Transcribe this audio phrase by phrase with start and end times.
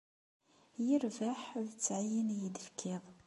[0.85, 3.03] Yerbeḥ, d teɛyin i iyi-d-tefkiḍ.